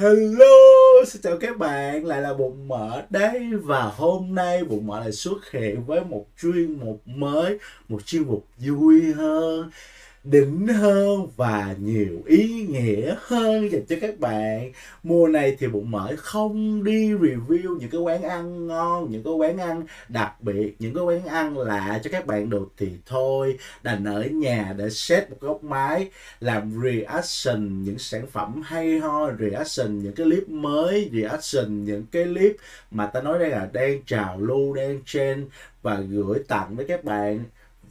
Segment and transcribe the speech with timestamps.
[0.00, 5.00] Hello, xin chào các bạn, lại là Bụng Mỡ đây Và hôm nay Bụng Mỡ
[5.00, 7.58] lại xuất hiện với một chuyên mục mới
[7.88, 9.70] Một chuyên mục vui hơn
[10.24, 14.72] đỉnh hơn và nhiều ý nghĩa hơn dành cho các bạn.
[15.02, 19.32] Mùa này thì bụng mỡ không đi review những cái quán ăn ngon, những cái
[19.32, 23.58] quán ăn đặc biệt, những cái quán ăn lạ cho các bạn được thì thôi.
[23.82, 26.10] Đành ở nhà để set một góc máy
[26.40, 32.24] làm reaction những sản phẩm hay ho, reaction những cái clip mới, reaction những cái
[32.24, 32.56] clip
[32.90, 35.46] mà ta nói đây là đang trào lưu, đang trend
[35.82, 37.44] và gửi tặng với các bạn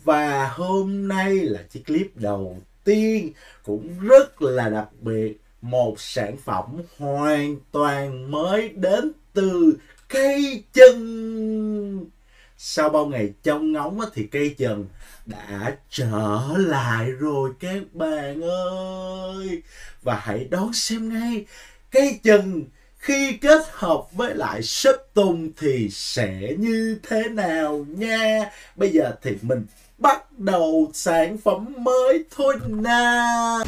[0.04, 6.38] và hôm nay là chiếc clip đầu tiên cũng rất là đặc biệt, một sản
[6.38, 6.66] phẩm
[6.98, 9.78] hoàn toàn mới đến từ
[10.08, 12.10] cây chân
[12.58, 14.86] sau bao ngày trông ngóng thì cây chân
[15.26, 19.62] đã trở lại rồi các bạn ơi.
[20.02, 21.46] Và hãy đón xem ngay,
[21.92, 22.66] cây chân
[22.98, 28.50] khi kết hợp với lại sấp tùng thì sẽ như thế nào nha.
[28.76, 29.66] Bây giờ thì mình
[30.00, 33.64] bắt đầu sản phẩm mới thôi nào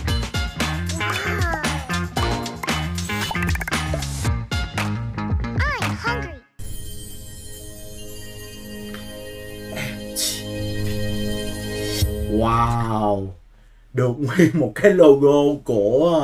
[12.32, 13.28] Wow.
[13.94, 16.22] Được nguyên một cái logo của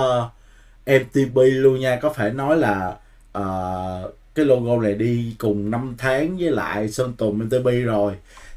[0.85, 2.00] uh, MTP luôn nha.
[2.02, 2.95] Có phải nói là
[3.38, 8.13] uh, Cái logo này đi cùng năm tháng với lại Sơn Tùng MTP rồi.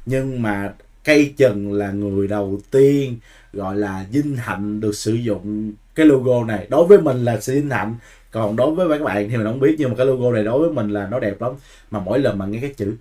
[0.06, 0.73] Nhưng mà
[1.05, 3.19] cây trần là người đầu tiên,
[3.53, 6.67] gọi là, vinh hạnh được sử dụng cái logo này.
[6.70, 7.97] Đối với mình là sự vinh hạnh,
[8.31, 10.61] còn đối với các bạn thì mình không biết, nhưng mà cái logo này đối
[10.61, 11.53] với mình là nó đẹp lắm.
[11.91, 12.97] Mà mỗi lần mà nghe cái chữ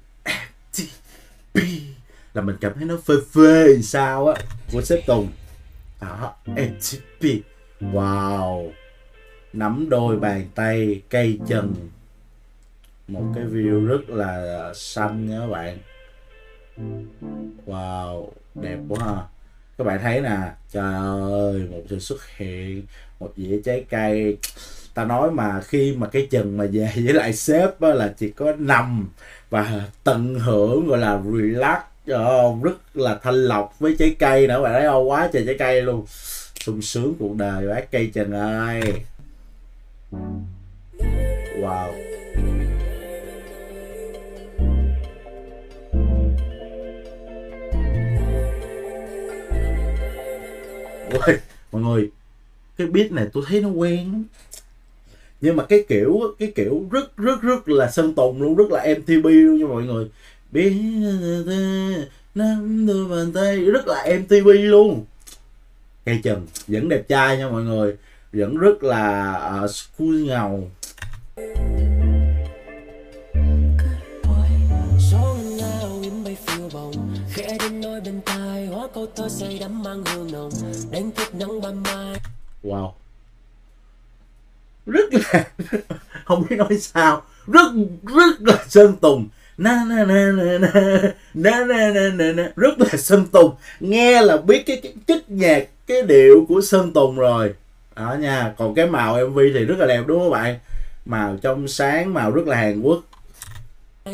[0.73, 1.79] FTP
[2.33, 5.27] là mình cảm thấy nó phê phê sao á, của sếp Tùng.
[6.01, 7.39] Đó FTP
[7.81, 8.69] wow.
[9.53, 11.73] Nắm đôi bàn tay, cây trần
[13.07, 15.77] một cái view rất là xanh nha các bạn.
[17.65, 19.23] Wow, đẹp quá ha.
[19.77, 20.37] Các bạn thấy nè,
[20.71, 22.83] trời ơi, một sự xuất hiện,
[23.19, 24.37] một dĩa trái cây.
[24.93, 28.31] Ta nói mà khi mà cái chừng mà về với lại sếp á, là chỉ
[28.31, 29.09] có nằm
[29.49, 31.79] và tận hưởng gọi là relax.
[32.13, 35.09] Oh, rất là thanh lọc với trái cây nữa bạn thấy không?
[35.09, 36.05] Quá trời trái cây luôn.
[36.59, 38.81] Sung sướng cuộc đời bác cây trần ơi.
[41.61, 42.08] Wow.
[51.11, 51.37] Ôi,
[51.71, 52.09] mọi người
[52.77, 54.23] cái beat này tôi thấy nó quen
[55.41, 58.85] nhưng mà cái kiểu cái kiểu rất rất rất là sơn tùng luôn rất là
[58.99, 60.09] mtb luôn nha mọi người.
[60.51, 60.73] Biết
[62.35, 65.05] nắm đôi bàn tay rất là mtb luôn.
[66.05, 67.95] Cây trần vẫn đẹp trai nha mọi người.
[68.33, 69.33] Vẫn rất là
[69.63, 70.71] uh, school ngầu.
[78.99, 80.49] Câu thơ say đắm mang hương nồng
[80.91, 82.17] đánh thức nắng ban mai.
[82.63, 82.91] Wow.
[84.85, 85.43] Rất là
[86.25, 87.21] không biết nói sao.
[87.47, 87.67] Rất
[88.03, 89.27] rất là sơn tùng.
[89.57, 90.71] Na na na na na
[91.33, 92.51] na na na na na.
[92.55, 93.55] Rất là sơn tùng.
[93.79, 97.53] Nghe là biết cái, cái chất nhạc cái điệu của sơn tùng rồi.
[97.95, 98.53] Đó nha.
[98.57, 100.59] Còn cái màu mv thì rất là đẹp đúng không các bạn?
[101.05, 103.03] Màu trong sáng màu rất là hàn quốc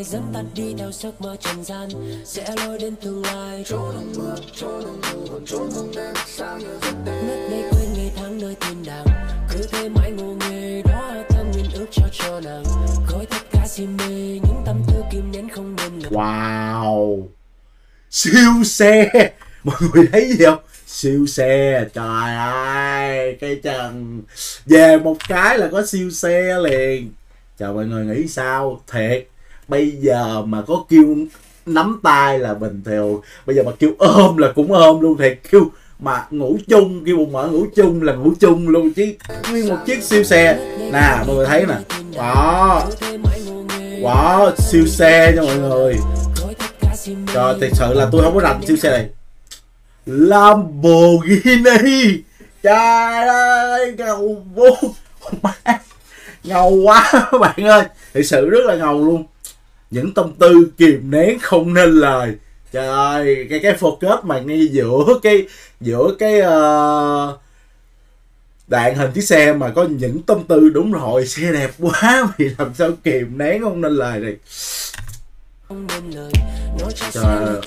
[0.03, 1.89] dẫn ta đi theo giấc mơ trần gian
[2.25, 3.63] sẽ lôi đến tương lai.
[3.67, 7.27] Trốn trong mưa trốn trong mưa còn trốn trong đêm sáng như giấc đêm.
[7.27, 9.05] Ngất ngây quên ngày tháng nơi thiên đàng
[9.49, 12.63] cứ thế mãi ngô nghề đó thơm nguyên ước cho cho nàng.
[13.11, 17.27] Gói tất cả si mê những tâm tư kim nén không nên ngờ wow.
[18.09, 19.09] Siêu xe.
[19.63, 20.59] Mọi người thấy gì không?
[20.87, 21.85] Siêu xe.
[21.93, 24.21] Trời ơi cái trần.
[24.65, 27.11] Về một cái là có siêu xe liền.
[27.59, 28.81] Chào mọi người nghĩ sao?
[28.91, 29.27] Thiệt
[29.67, 31.15] bây giờ mà có kêu
[31.65, 35.39] nắm tay là bình thường bây giờ mà kêu ôm là cũng ôm luôn, thiệt.
[35.51, 35.61] Kêu
[35.99, 39.13] mà ngủ chung, kêu bụng mở ngủ chung là ngủ chung luôn chứ.
[39.51, 40.57] Nguyên một chiếc siêu xe.
[40.93, 41.75] Nè, mọi người thấy nè.
[42.17, 42.83] Đó.
[44.01, 45.95] Wow siêu xe cho mọi người.
[47.33, 49.09] Trời thật sự là tôi không có rành siêu xe này.
[50.05, 52.21] Lamborghini.
[52.63, 54.69] Trời ơi, ngầu vô.
[56.43, 57.83] Ngầu quá các bạn ơi.
[58.13, 59.23] Thật sự rất là ngầu luôn
[59.95, 62.35] những tâm tư kìm nén không nên lời.
[62.71, 65.47] Trời ơi cái cái focus mà ngay giữa cái
[65.81, 67.39] giữa cái ờ, uh,
[68.67, 72.49] đạn hình chiếc xe mà có những tâm tư đúng rồi xe đẹp quá thì
[72.57, 74.35] làm sao kìm nén không nên lời này
[77.11, 77.61] trời ơi.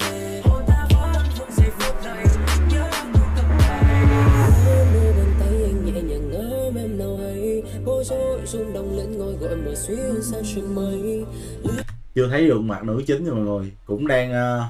[7.85, 8.05] Bối
[8.75, 11.25] động lên ngôi gọi mà xuyên xa trên mây
[12.15, 13.73] chưa thấy được mặt nữ chính nha mọi người.
[13.87, 14.63] Cũng đang uh,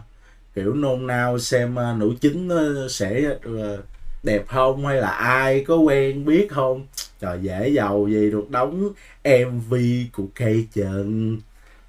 [0.55, 3.81] kiểu nôn nao xem uh, nữ chính uh, sẽ uh,
[4.23, 6.87] đẹp không hay là ai có quen biết không?
[7.21, 8.89] Trời dễ giàu gì được đóng
[9.25, 9.75] mv
[10.13, 11.39] của cây trần.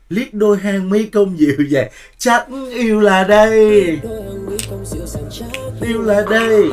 [0.10, 4.00] Liếc đôi hàng mi công dịu dàng chắc yêu là đây.
[5.82, 6.70] Yêu là đây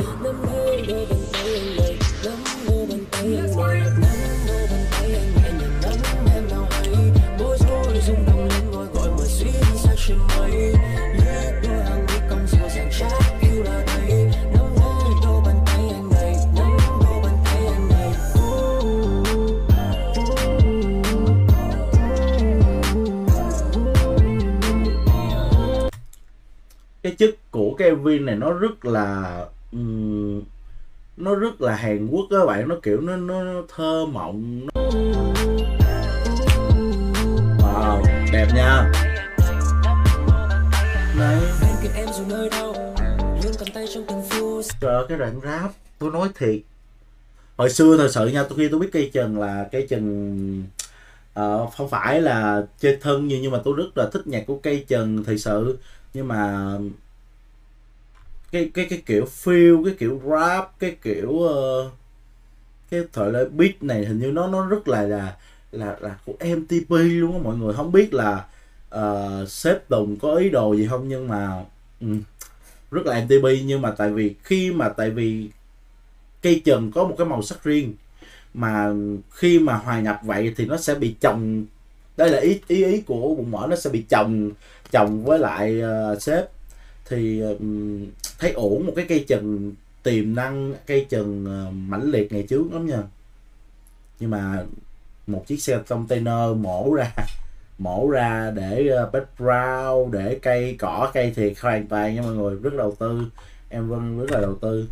[28.19, 30.41] của này nó rất là um,
[31.17, 32.67] nó rất là Hàn Quốc các bạn.
[32.67, 34.81] Nó kiểu nó nó, nó thơ mộng nó...
[37.59, 38.91] wow đẹp nha.
[41.19, 41.41] Này.
[44.81, 46.59] Trời cái đoạn rap tôi nói thiệt.
[47.57, 50.63] Hồi xưa thật sự nha tôi khi tôi biết cây trần là cây trần
[51.39, 54.59] uh, không phải là chơi thân nhưng nhưng mà tôi rất là thích nhạc của
[54.63, 55.77] cây trần thật sự.
[56.13, 56.71] Nhưng mà
[58.51, 61.91] cái cái cái kiểu feel cái kiểu rap cái kiểu uh,
[62.91, 65.35] cái thể loại beat này hình như nó nó rất là là
[65.71, 68.45] là là của MTP luôn á mọi người không biết là
[68.95, 71.63] uh, sếp Tùng có ý đồ gì không nhưng mà
[72.01, 72.21] um,
[72.91, 75.49] rất là MTP nhưng mà tại vì khi mà tại vì
[76.41, 77.93] cây trần có một cái màu sắc riêng
[78.53, 78.93] mà
[79.31, 81.65] khi mà hòa nhập vậy thì nó sẽ bị chồng
[82.17, 84.51] đây là ý ý ý của bụng mỡ nó sẽ bị chồng
[84.91, 85.81] chồng với lại
[86.13, 86.45] uh, sếp
[87.09, 88.05] thì um,
[88.39, 89.73] thấy ổn một cái cây trần
[90.03, 93.03] tiềm năng cây trần ờ, mãnh liệt ngày trước lắm nha.
[94.19, 94.63] Nhưng mà
[95.27, 97.11] một chiếc xe container mổ ra
[97.77, 102.33] mổ ra để ờ, uh, background để cây cỏ cây thiệt hoàn toàn nha mọi
[102.33, 103.21] người rất đầu tư.
[103.69, 104.87] Em vân rất là đầu tư.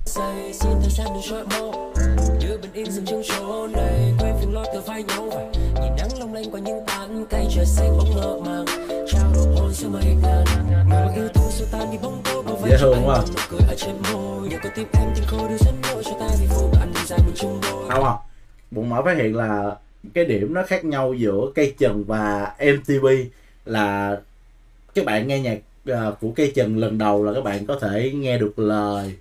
[5.81, 8.65] Nhìn nắng long lanh qua những tán cây trời xanh bóng ngỡ màng
[9.07, 10.45] trao đổi hôn giữa mây ngàn
[10.89, 11.27] mà yêu
[12.69, 13.23] dễ thương quá.
[17.89, 18.13] không à.
[18.71, 19.75] Bụng mở phát hiện là
[20.13, 23.05] cái điểm nó khác nhau giữa cây trần và MTV
[23.65, 24.17] là
[24.95, 25.59] các bạn nghe nhạc
[25.91, 29.15] uh, của cây trần lần đầu là các bạn có thể nghe được lời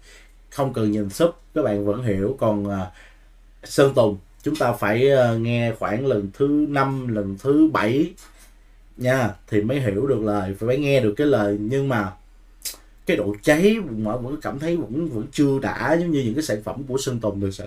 [0.50, 2.36] không cần nhìn sub các bạn vẫn hiểu.
[2.40, 2.72] Còn uh,
[3.64, 8.12] Sơn Tùng chúng ta phải uh, nghe khoảng lần thứ năm lần thứ bảy
[8.96, 11.56] nha thì mới hiểu được lời phải nghe được cái lời.
[11.60, 12.12] Nhưng mà
[13.06, 16.42] cái độ cháy mà vẫn cảm thấy vẫn vẫn chưa đã giống như những cái
[16.42, 17.66] sản phẩm của Sơn Tùng thực sự.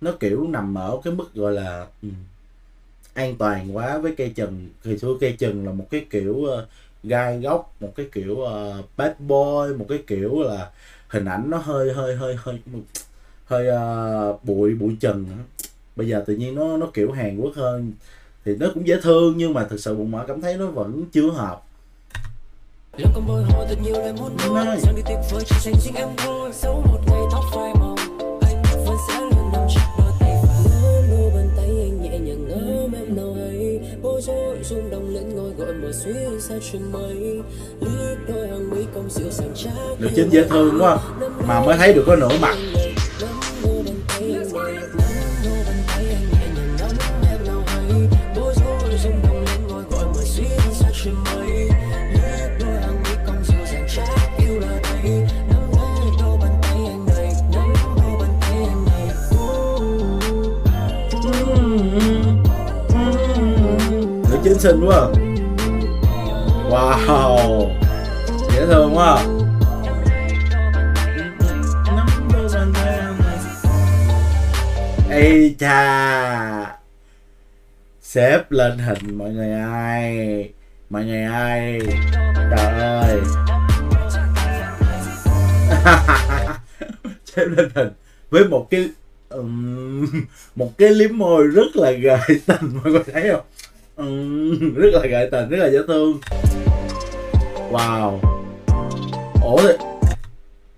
[0.00, 2.12] Nó kiểu nằm ở cái mức gọi là um,
[3.14, 4.68] an toàn quá với cây trần.
[4.84, 6.48] Thì xưa cây trần là một cái kiểu uh,
[7.02, 10.70] gai góc một cái kiểu uh, bad boy một cái kiểu là
[11.08, 12.58] hình ảnh nó hơi hơi hơi hơi
[13.44, 15.26] hơi uh, bụi bụi trần
[15.96, 17.92] bây giờ tự nhiên nó nó kiểu Hàn Quốc hơn.
[18.44, 21.04] Thì nó cũng dễ thương nhưng mà thực sự bụng mỡ cảm thấy nó vẫn
[21.12, 21.65] chưa hợp.
[22.96, 24.80] Lòng con bồi hồi thật nhiều lời muốn nói.
[24.80, 27.96] Rằng đi tuyệt vời chỉ dành riêng em thôi Xấu một ngày tóc phai màu
[28.40, 30.70] Anh vẫn sẽ luôn nằm chặt đôi tay và
[31.10, 35.36] Lô bàn tay anh nhẹ nhàng ấm em nào hay Bối rối rung động lên
[35.36, 37.40] ngôi gọi mùa xuyên xa trên mây
[37.80, 40.98] Lướt đôi hàng mi công dịu dàng chắc Được chính dễ thương quá.
[41.46, 42.56] Mà mới thấy được có nửa mặt
[64.66, 65.08] xinh quá
[66.70, 67.70] Wow
[68.52, 69.24] Dễ thương quá.
[75.10, 76.76] Ây cha
[78.02, 80.52] Xếp lên hình mọi người ơi
[80.90, 81.80] Mọi người ơi
[82.50, 83.20] Trời ơi.
[87.24, 87.88] Xếp lên hình
[88.30, 88.88] Với một cái
[89.28, 90.06] um,
[90.54, 93.44] Một cái liếm môi rất là gợi tình Mọi người thấy không?
[93.96, 94.04] Ừ,
[94.76, 96.18] rất là gợi tình rất là dễ thương.
[97.70, 98.18] Wow.
[99.42, 99.84] Ủa thì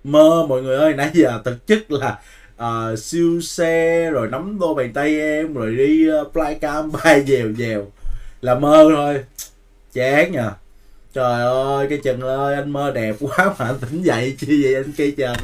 [0.03, 2.19] mơ mọi người ơi nãy giờ thực chất là
[2.63, 7.23] uh, siêu xe rồi nắm đôi bàn tay em rồi đi ờ, uh, flycam bay
[7.27, 7.85] dèo dèo.
[8.41, 9.23] Là mơ thôi.
[9.93, 10.51] Chán nhờ.
[11.13, 14.75] Trời ơi cái trần ơi anh mơ đẹp quá mà anh tỉnh dậy chi vậy
[14.75, 15.37] anh cây trần?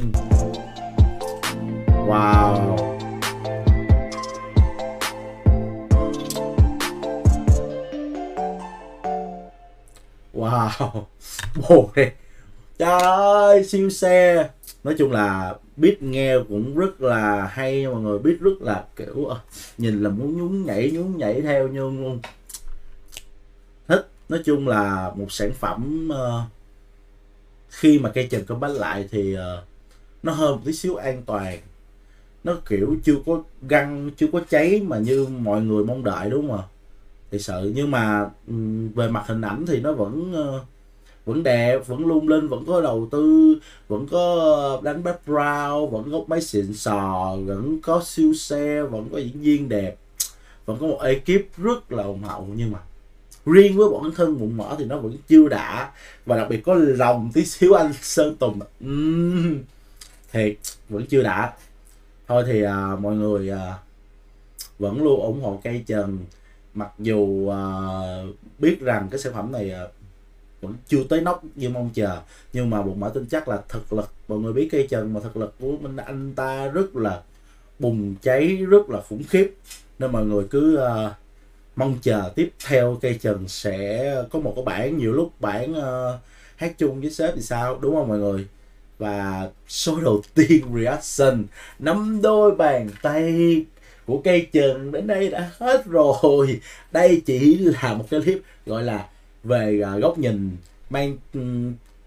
[2.07, 2.94] Wow.
[10.35, 11.03] Wow.
[11.69, 12.11] Bồ này
[12.77, 14.49] trời ơi siêu xe.
[14.83, 19.25] Nói chung là biết nghe cũng rất là hay mọi người biết rất là kiểu
[19.25, 19.39] ờ,
[19.77, 22.19] nhìn là muốn nhún nhảy nhún nhảy theo nhưng luôn
[23.87, 24.07] thích.
[24.29, 26.51] Nói chung là một sản phẩm uh,
[27.69, 29.39] khi mà cây trần có bánh lại thì uh,
[30.23, 31.57] nó hơi một tí xíu an toàn.
[32.43, 36.47] Nó kiểu chưa có găng chưa có cháy mà như mọi người mong đợi đúng
[36.47, 36.63] không ạ?
[37.35, 38.29] Thì sự nhưng mà
[38.95, 40.59] về mặt hình ảnh thì nó vẫn ờ,
[41.25, 43.55] vẫn đẹp vẫn lung linh vẫn có đầu tư
[43.87, 49.09] vẫn có ờ, đánh background vẫn có máy xịn sò vẫn có siêu xe vẫn
[49.11, 49.95] có diễn viên đẹp
[50.65, 52.79] vẫn có một ekip rất là hùng hậu nhưng mà
[53.45, 55.91] riêng với bản thân bụng mỡ thì nó vẫn chưa đã
[56.25, 58.59] và đặc biệt có lòng tí xíu anh sơn tùng.
[58.85, 59.57] Uhm,
[60.31, 60.55] thiệt
[60.89, 61.53] vẫn chưa đã.
[62.27, 63.73] Thôi thì à, mọi người à,
[64.79, 66.17] vẫn luôn ủng hộ cây trần
[66.75, 69.91] mặc dù uh, biết rằng cái sản phẩm này ờ, uh,
[70.61, 72.17] vẫn chưa tới nóc như mong chờ
[72.53, 75.19] nhưng mà bụng mỡ tin chắc là thực lực mọi người biết cây trần mà
[75.19, 77.21] thực lực của mình anh ta rất là
[77.79, 79.55] bùng cháy rất là khủng khiếp.
[79.99, 81.11] Nên mọi người cứ uh,
[81.75, 86.19] mong chờ tiếp theo cây trần sẽ có một cái bản nhiều lúc bản uh,
[86.55, 88.47] hát chung với sếp thì sao đúng không mọi người?
[88.97, 91.43] Và số đầu tiên reaction
[91.79, 93.65] nắm đôi bàn tay
[94.05, 96.59] của cây trường đến đây đã hết rồi.
[96.91, 99.07] Đây chỉ là một cái clip gọi là
[99.43, 100.51] về à, góc nhìn,
[100.89, 101.17] mang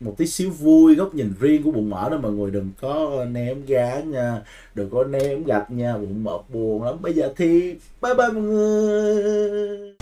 [0.00, 2.50] một tí xíu vui, góc nhìn riêng của bụng mỡ đó mọi người.
[2.50, 4.42] Đừng có ném gá nha,
[4.74, 6.94] đừng có ném gạch nha, bụng mỡ buồn lắm.
[7.00, 7.60] Bây giờ thì
[8.02, 9.97] bye bye mọi người.